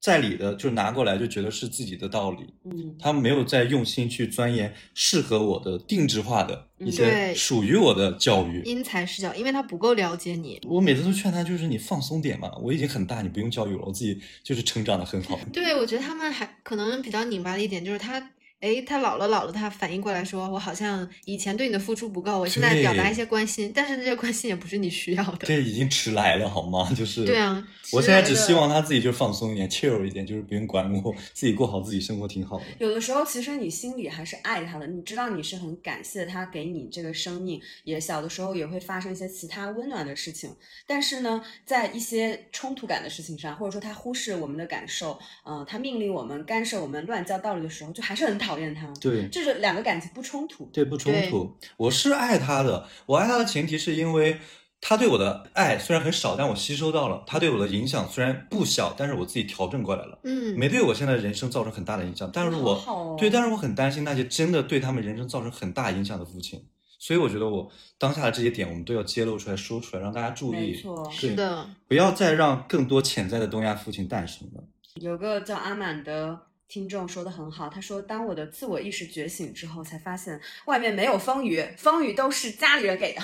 [0.00, 10.58] 在理的，就拿过来就觉得是自己的道理，嗯，他没有在用心去钻研适合我的定制化的一些属于我的教育，因材施教，因为他不够了解你。
[10.66, 15.38] 我每次都劝他，就是你放松点嘛，我已经很大，你不用教育我，我自己就是成长的很好。
[15.52, 18.30] 对，我觉得他们还可能比较拧巴的一点就是他。
[18.60, 26.92] 哎，他老了老了，他反应过来说：“我好像以前对你的付出不够，我现在表达一些关心，但是这些关心也不是你需要的。”这已经迟来了，好吗？
[26.94, 32.64] 就是对啊，我现在只希望他自己就放松一点，chill 一点，就是不用管我，自己过好自己生活挺好的。
[32.78, 40.54] 有的时候，其实你心里还是爱他的，你知道你是很感谢他给你这个生命，也小的时候也会发生一些其他温暖的事情。
[40.86, 48.86] 但是呢，在一些冲突感的事情上，或者说他忽视我们的感受，嗯，他命令我们、干涉我们、乱教道理的时候，就还是很讨厌他。
[49.00, 49.28] 对。
[49.28, 51.56] 就是两个感情不冲突，对不冲突。
[51.76, 54.38] 我是爱他的，我爱他的前提是因为
[54.80, 60.18] 他对我的爱虽然很少，但我吸收到了；他对我的影响虽然不小，但是我自己调整过来了。
[60.24, 62.30] 嗯，没对我现在人生造成很大的影响。
[62.32, 66.64] 但是我对，但是我很担心那些真的对他们人生造成很大影响的父亲。
[66.98, 70.72] 所以我觉得我当下的这些点，我们都要揭露出来说出来，让大家注意。
[70.72, 74.64] 没错，是的，不要再让更多潜在的东亚父亲诞生了。
[74.96, 76.38] 有个叫阿满的。
[76.70, 83.20] 听众说的很好，他说：“当我的自我意识觉醒之后，才发现外面没有风雨，风雨都是家里人给的。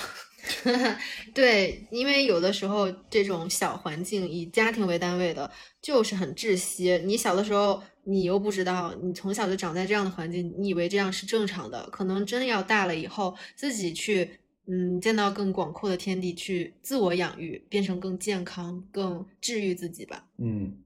[1.33, 5.49] ”对，因为有的时候这种小环境以家庭为单位的，
[5.81, 7.01] 就是很窒息。
[7.05, 11.89] 你小的时候，你又不知道，你从小就长在这样的环境，你以为这样是正常的。
[11.91, 20.27] 可能真的要大了以后，自己去，嗯，见到更广阔的天地，去自我养育，变成更健康、更治愈自己吧。
[20.39, 20.79] 嗯，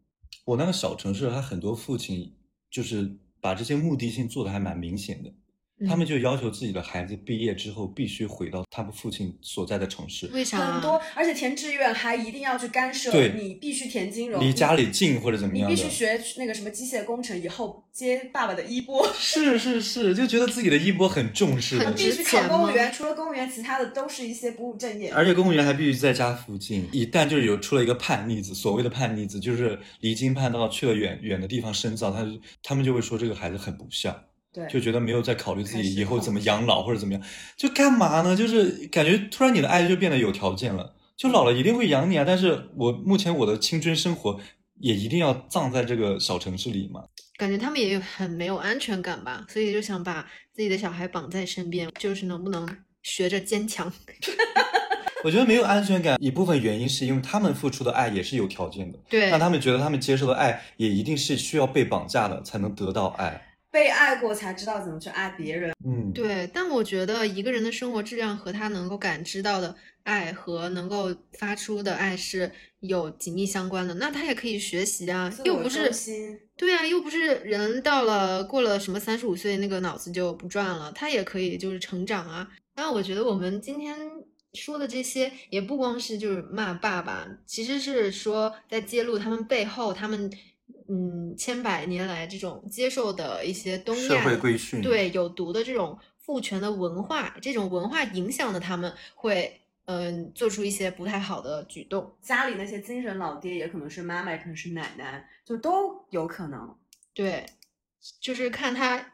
[0.44, 2.34] 我那个小城市，他很多父亲。
[2.70, 5.34] 就是把这些目的性做的还蛮明显的。
[5.88, 10.26] 他们就要求自己的孩子毕业之后必须回到他们父亲所在的城市。
[10.32, 10.72] 为啥？
[10.72, 13.10] 很多，而且填志愿还一定要去干涉。
[13.10, 19.08] 对，你必须填金融，离家里近或者怎么样你必须学那个什么机械工程，以后接爸爸的衣钵。
[19.16, 21.78] 是是是，就觉得自己的衣钵很重视。
[21.96, 25.10] 必须考公务员，除了公务员，其他的都是一些不务正业。
[25.12, 26.88] 而且公务员还必须在家附近。
[26.92, 32.26] 一旦就是有出了一个叛逆子，所谓的叛逆子，就是离经叛道去了远远的地方深造，他
[32.62, 34.14] 他们就会说这个孩子很不孝。
[34.52, 37.22] 对，就觉得没有在考虑自己以后怎么养老或者怎么样，
[37.56, 38.34] 就干嘛呢？
[38.36, 42.24] 就是感觉突然你的爱就变得有条件了，就老了一定会养你啊。
[42.26, 44.40] 但是我目前我的青春生活
[44.80, 47.04] 也一定要葬在这个小城市里嘛。
[47.36, 52.68] 感觉他们也有很没有安全感吧，所以就想把自己的小孩绑在身边，就是能不能
[53.02, 53.90] 学着坚强。
[55.24, 63.40] 我觉得没有安全感一部分原因是因为他们付出的爱也是有条件的，对，让他们觉得他们接受的爱也一定是需要被绑架的才能得到爱。
[63.70, 65.72] 被爱过才知道怎么去爱别人。
[65.84, 66.50] 嗯，对。
[66.52, 73.94] 但我觉得一个人的生活质量和他能够感知到的爱和能够发出的爱是有紧密相关的。
[73.94, 75.90] 那他也可以学习啊，又不是
[76.56, 82.48] 对啊，又不是人到了过了什么三十五岁那个脑子就不转了，他也可以就是成长啊。
[82.74, 83.96] 那我觉得我们今天
[84.54, 90.28] 说的这些也不光是就是骂爸爸，其实是说在揭露他们背后他们。
[90.92, 94.24] 嗯，千百年来这种接受的一些东亚
[94.82, 102.12] 对有毒的这种父权的文化，这种文化影响的他们会嗯做出一些不太好的举动。
[102.20, 106.76] 家里那些精神老爹也可能是妈妈，也可能是奶奶，就都有可能。
[107.14, 107.46] 对，
[108.20, 109.12] 就是看他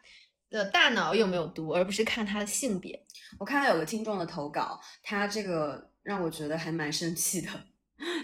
[0.48, 3.04] 的大脑有没有毒，而不是看他的性别。
[3.38, 7.48] 我看到有个听众的投稿，他这个让我觉得还蛮生气的。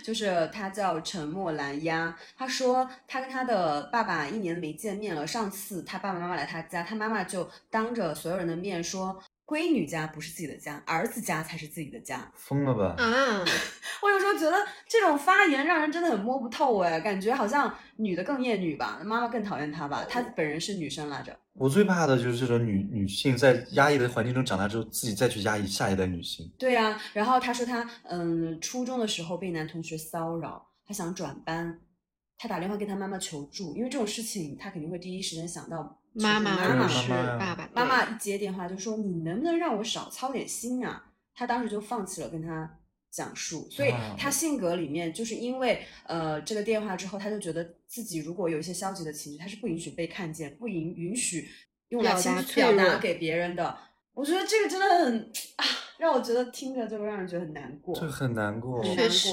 [0.03, 5.27] 就是他叫沉默蓝鸦，他说他跟他的爸爸一年没见面了。
[5.27, 9.23] 上次他爸爸妈妈来他家，他妈妈就当着所有人的面说。
[9.53, 12.33] 闺女家不是自己的家，儿子家才是自己的家。
[12.35, 12.95] 疯了吧？
[12.97, 13.45] 啊！
[14.03, 14.57] 我有时候觉得
[14.89, 20.07] 这种发言让人真的很摸不透哎，感觉好像女的更厌女吧，妈妈更讨厌她吧。
[20.09, 21.39] 她本人是女生来着。
[21.53, 26.51] 我最怕的就是这种女女性在压抑的环境中长大之后，自己再去压抑下一代女性。
[26.59, 31.79] 对呀，然后她说她嗯，初中的时候被男同学骚扰，她想转班，
[32.39, 35.99] 她打电话给她妈妈求助，因为这种事情她肯定会第一时间想到。
[36.15, 42.79] 妈妈是爸爸，妈妈一接电话就说：“你能不能让我少操点心啊？”他当时就放弃了跟他
[43.11, 51.49] 讲述，所以他性格里面就是因为呃这个电话之后，他就觉得自己如果有一些消极的情绪，他是不允许被看见，不允允许
[51.89, 52.15] 用来
[52.55, 53.77] 表达给别人的。
[54.13, 55.65] 我觉得这个真的很啊，
[55.99, 59.31] 让我觉得听着就让人觉得很难过，这很难过，确实。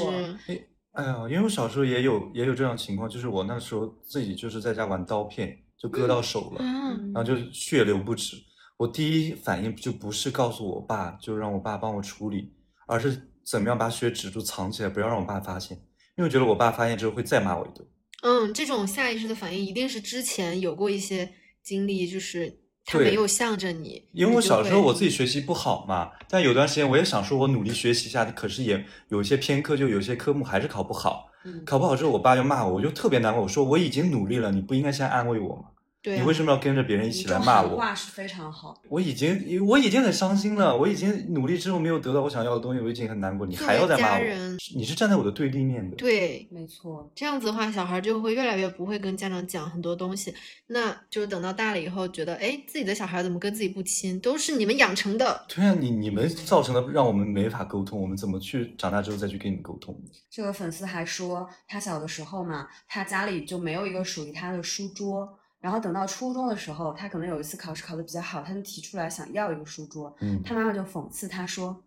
[0.94, 5.58] 哎呀，因为我小时候也有也有这样情况，就是我那时候自己就是在家玩刀片。
[5.80, 8.36] 就割到手了，嗯然后就血流不止。
[8.78, 12.54] 我第一反应就不是告诉我爸，就让我爸帮我处理，
[12.88, 15.78] 而是怎么样把血止住藏起来，不要让我爸发现，
[16.18, 17.88] 因为我觉得我爸发现之后会再骂我一顿。
[18.22, 31.29] 嗯，这种下意识的反应一定是之前有过一些经历，就是他没有向着你，因为我小时候我自己学习不好嘛，但有段时间我也想说，我努力学习一下，可是也有一些偏科，就有些科目还是考不好。
[31.66, 33.42] 考不好之后，我爸就骂我，我就特别难过。
[33.42, 35.64] 我说我已经努力了，你不应该先安慰我吗？
[36.02, 37.70] 对、啊，你为什么要跟着别人一起来骂我？
[37.70, 38.82] 狠话是非常好。
[38.88, 45.98] 我已经我已经很伤心了，我已经努力之后没有得到我想要的东西，我已经很难过，你还要再骂人，你是站在我的对立面的。
[45.98, 50.34] 对没错，这样子的话，小孩就会越来越不会跟家长讲很多东西，
[50.68, 55.46] 那就是等到大了以后，觉得哎，自己的小孩怎么跟自己不亲，都是你们养成的。
[55.50, 59.94] 对啊，你你们造成的让我们没法沟通，我们怎么去长大之后再去跟你们沟通？
[60.30, 65.38] 这个粉丝还说，他小的时候嘛，他家里就没有一个属于他的书桌。
[65.62, 70.16] 然后等到初中的时候，他可能有一次考试考得比较好，他就提出来想要一个书桌。
[70.22, 71.84] 嗯，他妈妈就讽刺他说：“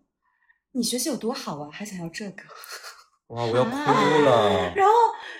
[0.73, 2.43] 你学习有多好啊，还想要这个？
[3.29, 4.73] ”哇，我要哭啊了。
[4.75, 4.93] 然后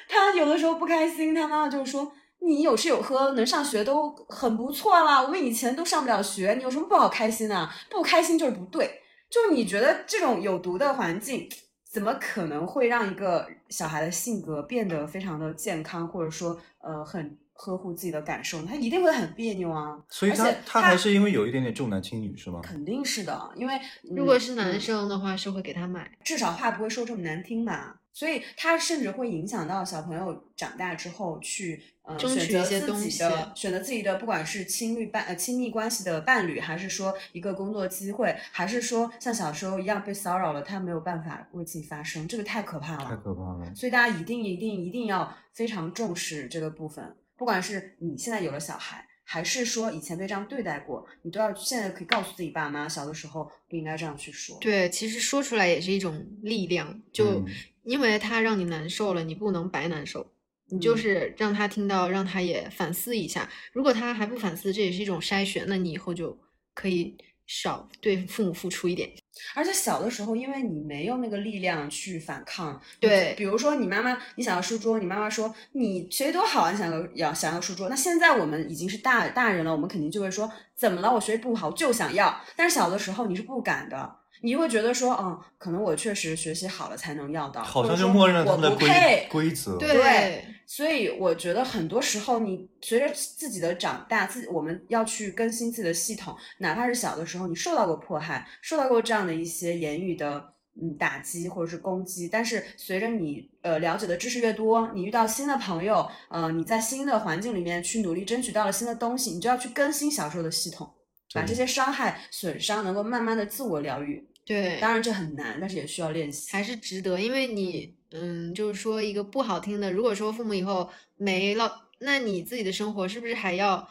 [0.10, 5.22] 他有的时候不开心，他妈妈就说：“你有吃有喝，能上学都很不错啦。
[5.22, 7.72] 我们以前都上不了学，你有什么不好开心啊？
[7.92, 9.02] 不开心就是不对。
[9.30, 11.48] 就你觉得这种有毒的环境，
[11.92, 18.62] 怎么可能会让一个小孩的性格变得非常的健康，或者说呃很呵护自己的感受？
[18.66, 19.98] 他一定会很别扭啊。
[20.10, 22.60] 所以他他还是因为有一点点重男轻女是吗？
[22.64, 23.80] 肯定是的，因为
[24.16, 26.12] 如果是嗯男生的话，是会给他买。
[26.24, 28.00] 至少话不会说这么难听吧。
[28.16, 43.06] 所以他甚至会影响到小朋友长大之后去呃争取选择一些东西自己的选择自己的，不管是亲密伴呃亲密关系的伴侣，还是说一个工作机会，还是说像小时候一样被骚扰了，他没有办法为自己发声，这个太可怕了。
[43.06, 43.74] 太可怕了。
[43.74, 49.06] 所以大家一定一定一定要非常重视这个部分，不管是你现在有了小孩。
[49.26, 54.56] 还是说以前被这样对待过，你都要现在可以告诉自己爸妈，小的时候不应该这样去说。
[54.60, 57.46] 对，其实说出来也是一种力量，就嗯
[57.84, 60.30] 因为他让你难受了，你不能白难受，
[60.70, 63.50] 你就嗯是让他听到，让他也反思一下。
[63.72, 66.38] 如果他还不反思，这也是一种筛选，那你以后就
[66.74, 67.18] 可以
[67.62, 69.08] 少对父母付出一点。
[69.54, 77.90] 而且小的时候，因为你没有那个力量去反抗，对比如说你妈妈，你想要书桌，你妈妈说你学习多好啊，你想要要想要书桌。
[77.90, 81.14] 那现在我们已经是大大人了，我们肯定就会说怎么了？
[81.14, 82.42] 我学习不好就想要。
[82.56, 89.28] 但是小的时候你是不敢的，你会觉得说，嗯，可能我确实学习好了才能要到，好像就默认了他我们的规不配。
[89.32, 89.78] 规则。
[89.78, 110.92] 对所以我觉得很多时候，你随着自己的长大，自己我们要去更新自己的系统，哪怕是小的时候你受到过迫害，受到过这样的一些言语的嗯打击或者是攻击，但是随着你呃了解的知识越多，你遇到新的朋友，呃你在新的环境里面去努力争取到了新的东西，你就要去更新小时候的系统，
[111.34, 114.28] 把这些伤害损伤能够慢慢的自我疗愈。
[114.46, 116.52] 对，当然这很难，但是也需要练习。
[116.52, 123.88] 还是值得，因为你，嗯，就是说一个不好听的，如果说父母以后没了，那你自己的生活是不是还要，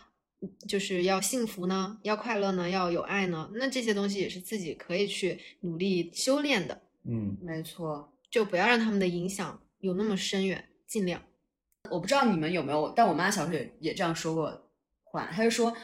[0.68, 1.98] 就是要幸福呢？
[2.02, 2.68] 要快乐呢？
[2.68, 3.50] 要有爱呢？
[3.54, 8.12] 那这些东西也是自己可以去努力修炼的，嗯，没错。
[8.30, 11.22] 就不要让他们的影响有那么深远，尽量。
[11.90, 14.70] 我不知道你们有没有，但我妈小时候也也这样说过
[15.04, 15.74] 话，她就说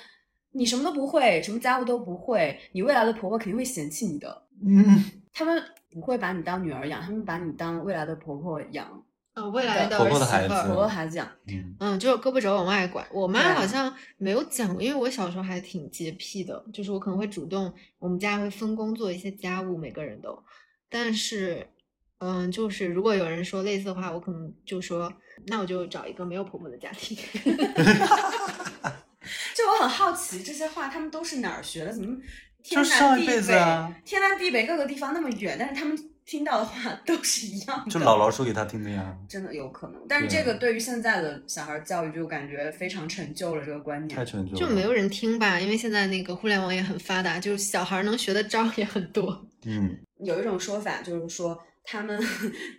[0.58, 4.42] 你什么都不会，什么家务都不会，你未来的婆婆肯定会嫌弃你的。
[4.60, 9.02] 嗯，他们不会把你当女儿养，他们把你当未来的婆婆养，
[9.34, 11.28] 呃，未来的婆儿媳妇儿婆的孩子婆婆孩子养。
[11.46, 13.06] 嗯，嗯，就是胳膊肘往外拐。
[13.12, 20.36] 我妈好像没有讲过，因为我小时候还挺洁癖的，就是我可能会主动，我们家会分工做一些家务，每个人都。
[20.90, 21.68] 但是，
[22.18, 25.12] 嗯，就是如果有人说类似的话，我可能就说，
[25.46, 27.16] 那我就找一个没有婆婆的家庭。
[29.54, 31.92] 就我很好奇，这些话他们都是哪儿学的？
[31.92, 32.16] 怎么
[32.62, 37.90] 天南地北，啊天南地北各个地方那么远，但是他们听到的话 都是一样的。
[37.90, 44.24] 就姥姥说给他听的呀，真的有可能，但是这个对于现在的小孩教育就感觉非常陈旧了，这个观念太。
[44.24, 44.58] 陈旧了。
[44.58, 49.46] 就没有人听吧，因为现在那个互联网也很发达，就是小孩能学的招也很多。
[49.64, 51.58] 嗯，有一种说法就是说，
[51.90, 52.20] 他们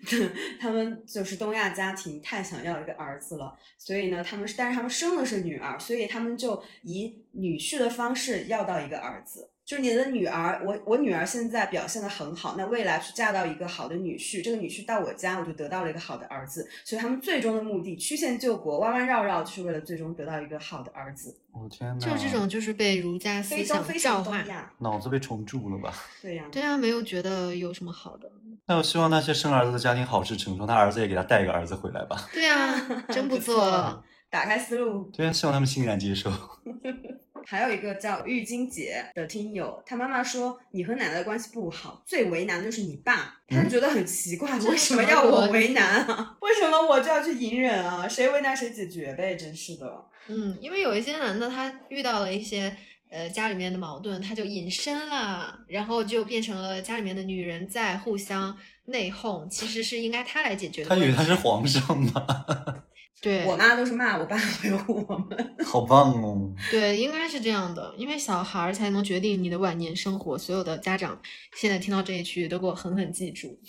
[0.61, 9.49] 他们就是东亚家庭太想要一个儿子了，所以呢，他们是但是他们生的是女儿，所以他们就以女婿的方式要到一个儿子。
[9.69, 16.67] 就是你的女儿，我我女儿现在表现的很好，那未来去嫁到一个好的女婿，这个女婿到我家，我就得到了一个好的儿子。
[16.83, 21.37] 所以他们最终的目的曲线救国，弯弯绕绕，就是为了最终得到一个好的儿子。
[21.51, 24.43] 我天呐，就是这种，就是被儒家思想非洲非教化。
[24.79, 25.93] 脑子被虫蛀了吧？
[26.19, 28.27] 对呀、对啊，没有觉得有什么好的。
[28.65, 32.27] 那我希望那些生儿子的家庭好事成双，他儿子也给他带一个儿子回来吧。
[32.33, 34.03] 对啊，真不 不错。
[34.31, 35.11] 打开思路。
[35.15, 36.31] 对呀，希望他们欣然接受。
[37.49, 46.37] 还有一个叫玉金姐的听友，她妈妈说你和奶奶的关系不好，最为难的就是你爸，他觉得很奇怪，为什么要我为难啊？
[46.41, 48.07] 为什么我就要去隐忍啊？
[48.07, 50.05] 谁为难谁解决呗，真是的。
[50.27, 52.71] 嗯，因为有一些男的他遇到了一些
[53.09, 60.89] 呃家里面的矛盾，他就隐身了，然后就变成了家里面的女人在互相内讧，其实是应该他来解决的。
[60.89, 62.83] 他以为他是皇上吗？
[63.21, 66.53] 对我妈都是骂我爸 维护我们，好棒哦！
[66.71, 70.37] 对，应该是这样的，因为小孩儿才能决定你的晚年生活。
[70.37, 71.21] 所有的家长
[71.55, 73.59] 现在听到这一句，都给我狠狠记住，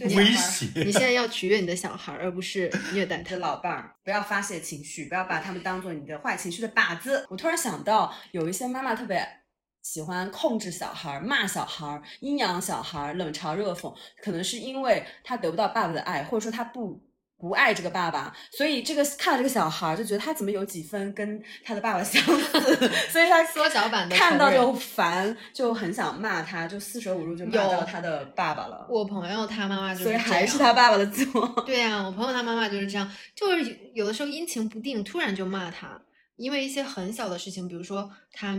[0.00, 0.66] 威胁。
[0.84, 3.32] 你现在要取悦你的小孩儿，而不是虐待他。
[3.32, 7.26] 的老伴儿，不要发泄情绪，不要把他们当做你的坏情绪的靶子。
[7.30, 9.26] 我突然想到，有一些妈妈特别
[9.82, 13.92] 喜欢控制小孩儿、骂小孩儿、阴阳小孩儿、冷嘲热讽，
[14.22, 17.02] 可能是因为他得不到爸爸的爱，或者说他不。
[17.44, 28.86] 不爱这个爸爸，所以这个看了这个小孩就觉得他怎么有几分跟他的爸爸相似， 所以他缩小版的看到就烦，就很想骂他，就四舍五入就骂到他的爸爸了。
[28.88, 31.46] 我朋友他妈妈就所以还是他爸爸的错。
[31.66, 36.00] 对呀，我朋友他妈妈就是这样，就是有的时候阴晴不定，突然就骂他，
[36.36, 38.58] 因为一些很小的事情，比如说他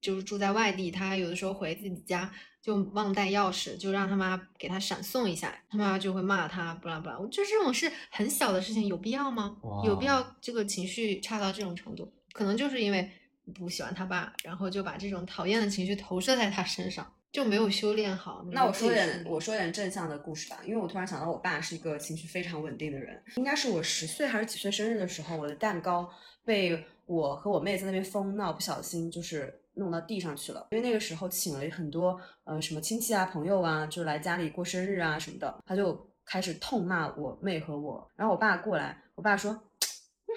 [0.00, 2.32] 就是住在外地，他有的时候回自己家。
[2.64, 7.18] 就忘带钥匙，就让他妈给他闪送一下，他妈就会骂他，不啦不啦。
[7.20, 9.54] 我觉得这种是很小的事情，有必要吗？
[9.84, 12.10] 有必要这个情绪差到这种程度？
[12.32, 13.06] 可能就是因为
[13.54, 18.42] 不喜欢他爸，然后就把这种讨厌的情绪投射在他身上，就没有修炼好。
[18.50, 23.22] 那我说点我说点正向的故事吧，因为我突然想到，我爸是一个情绪非常稳定的人。
[23.36, 26.10] 应该是我十岁还是几岁生日的时候，我的蛋糕
[26.46, 29.60] 被我和我妹在那边疯闹，不小心就是。
[29.74, 40.30] 弄到地上去了，因为那个时候请了很多呃什么亲戚啊朋友啊，就来家里过生日啊什么的，他就开始痛骂我妹和我，然后我爸过来，我爸说，嗯，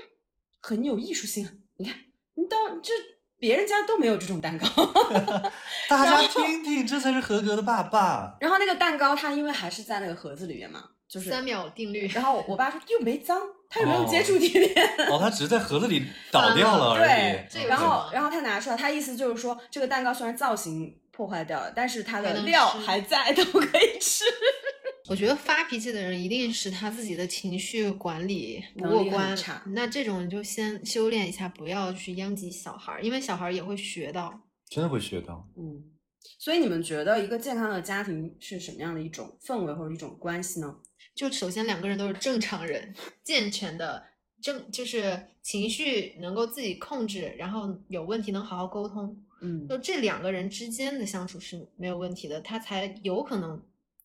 [0.59, 1.95] 很有艺术性，你看
[2.35, 2.91] 你当这
[3.39, 4.67] 别人家都没有这种蛋糕，
[5.89, 8.37] 大家听听，这才是合格的爸爸。
[8.41, 10.91] 然后那个蛋糕它因为还是在那个盒子里面嘛。
[11.07, 12.05] 就是三秒定律。
[12.07, 14.71] 然后我爸说又没脏，他有没有接触地面。
[15.09, 17.53] 哦，他只是在盒子里倒掉了而已。
[17.53, 24.23] 对，然后然后他拿出来，他意思就是说，这个蛋糕虽然造型破坏掉了，但是它的料还在，都可以吃。
[25.09, 29.37] 我觉得发脾气的人一定是他自己的情绪管理不过关。
[29.67, 34.33] 那这种就先修炼一下，不要去殃及小孩，因为小孩也会学到。
[34.69, 35.47] 真的会学到。
[35.57, 35.81] 嗯。
[36.39, 40.75] 所以你们觉得一个健康的家庭是什么样的一种氛围或者一种关系呢？
[41.17, 42.93] 就首先两个人都是正常人，
[43.23, 44.03] 健全的
[44.39, 53.59] 正就是情绪能够自己控制，然后有问题能好好沟通，嗯，就这两个人之间的相处是没有问题的，他才有可能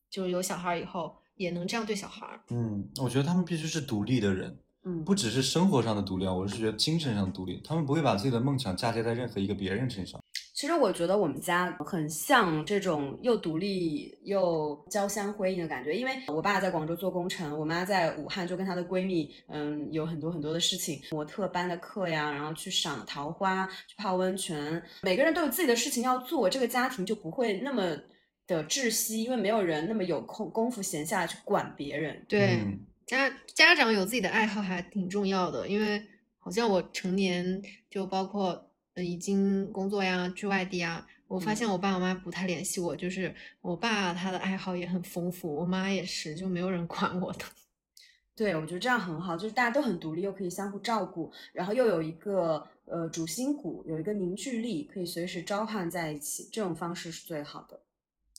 [0.08, 2.26] 就是有小孩以后也能这样对小孩。
[2.48, 10.21] 嗯，我觉得他们必须是独立的人，嗯，不只是生活上的独立，我是觉得精神上的独立，他们不会把自己的梦想嫁接在任何一个别人身上。
[10.62, 27.96] 其实我觉得我们家很像这种又独立又交相辉映的感觉，因为我爸在广州做工程，我妈在武汉就跟她的闺蜜，嗯，有很多很多的事情，模特班的课呀，然后去赏桃花，去泡温泉，每个人都有自己的事情要做，这个家庭就不会那么
[28.46, 32.24] 的窒息，因为没有人那么有空功夫闲下来去管别人。
[32.28, 32.60] 对，
[33.04, 36.00] 家家长有自己的爱好还挺重要的，因为
[36.38, 37.60] 好像我成年
[37.90, 38.68] 就包括。
[38.95, 41.07] 呃，已经工作呀，去外地啊。
[41.26, 47.38] 我发现我爸我妈不太联系我，就是我爸他的爱好也很丰富，我妈也是，就没有人管我的。
[48.36, 57.80] 对，我觉得这样很好，就是大家都很独立，又可以相互照顾，然后又有一个呃主心骨，有一个凝聚力，可以随时召唤在一起，这种方式是最好的。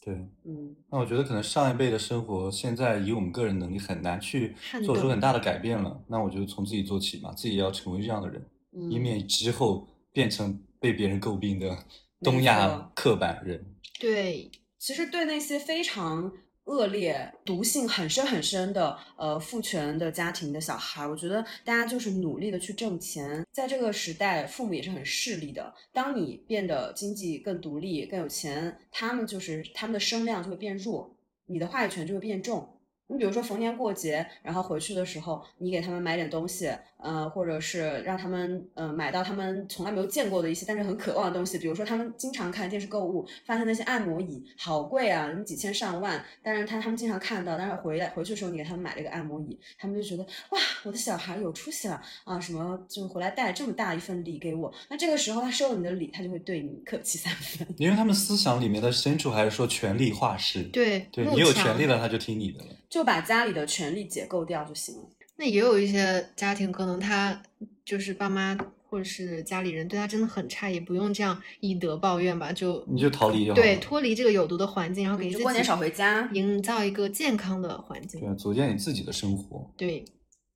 [0.04, 0.76] 对，嗯。
[0.92, 6.00] 那我觉得可能上一辈的生活，现在以我们个人能力很难去做出很大的改变了。
[6.08, 8.46] 那我觉得从自己做起嘛，自己也要成为这样的人，
[8.92, 9.88] 以免之后。
[10.14, 11.78] 变成被别人诟病的
[12.22, 13.76] 东亚刻板人。
[14.00, 14.50] 对，
[14.80, 16.32] 其实对那些非常
[16.66, 23.46] 恶劣、毒性很深很深的呃父权的家庭的小孩，我觉得大家就是努力的去挣钱。
[23.52, 25.74] 在这个时代，父母也是很势利的。
[25.92, 31.16] 当你变得经济更独立、更有钱，他们就是他们的声量就会变弱，
[31.48, 32.78] 你的话语权就会变重。
[33.08, 41.58] 你比如说逢年过节，然后回去的时候，你给他们买点东西，呃，或者是让他们，呃，买到他们从来没有见过的一些，但是很渴望的东西。
[41.58, 54.74] 比如说他们经常看电视购物，发现那些按摩椅好贵啊，你几千上万，但是他他们经常看到，但是回来回去的时候，你给他们买了一个按摩椅，他们就觉得哇，我的小孩有出息了啊，什么就回来带这么大一份礼给我。
[54.90, 62.68] 那这个时候他收了你的礼，他就会对你客气三分，因为他们思想里面的深处还是说权力化势，对，对你有权利了，他就听你的了。
[62.94, 65.02] 就把家里的权力解构掉就行了。
[65.36, 67.42] 那也有一些家庭，可能他
[67.84, 68.56] 就是爸妈
[68.88, 76.30] 或者是家里人对他真的很差，也不用这样以德报怨吧，就你就逃离就好对，脱离这个有毒的环境，然后给自己过年少回家。
[76.34, 78.22] 营造一个健康的环境。
[78.22, 79.68] 对啊，组建你自己的生活。
[79.76, 80.06] 对，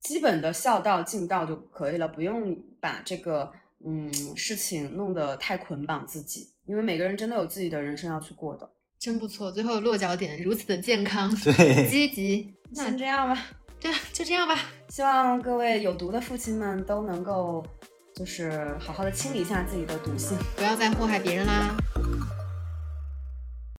[0.02, 3.50] 基本的孝道尽道就可以了，不用把这个
[3.84, 8.70] 嗯事情弄得太捆绑自己，因为每个人真的有自己的人生要去过的。
[8.98, 9.50] 真不错。
[9.50, 13.46] 最后落脚点如此的健康、对，积极， 那先这样吧，
[13.80, 14.58] 对啊，就这样吧。
[14.88, 17.64] 希望各位有毒的父亲们都能够
[18.14, 20.36] 就是好好的清理一下自己的毒性。
[20.56, 21.76] 不要再祸害别人啦。